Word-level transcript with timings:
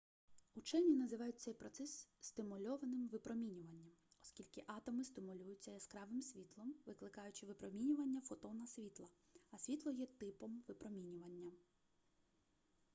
учені 0.55 0.95
називають 0.95 1.39
цей 1.39 1.53
процес 1.53 2.07
стимульованим 2.19 3.07
випромінюванням 3.07 3.91
оскільки 4.21 4.63
атоми 4.67 5.03
стимулюються 5.03 5.71
яскравим 5.71 6.21
світлом 6.21 6.73
викликаючи 6.85 7.45
випромінювання 7.45 8.21
фотона 8.21 8.67
світла 8.67 9.07
а 9.51 9.57
світло 9.57 9.91
є 9.91 10.05
типом 10.05 10.63
випромінювання 10.67 11.51